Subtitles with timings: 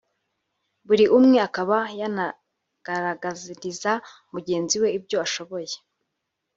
[0.87, 3.91] buri umwe akaba yanagaragariza
[4.33, 5.75] mugenzi we ibyo ashoboye